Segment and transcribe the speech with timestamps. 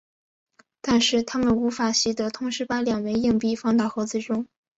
[0.81, 4.47] 但是它们无法习得同时把两枚硬币放到盒子中。